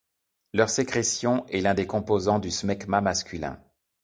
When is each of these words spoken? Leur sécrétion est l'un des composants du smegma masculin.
Leur 0.55 0.71
sécrétion 0.71 1.45
est 1.49 1.61
l'un 1.61 1.75
des 1.75 1.85
composants 1.85 2.39
du 2.39 2.49
smegma 2.49 3.01
masculin. 3.01 3.61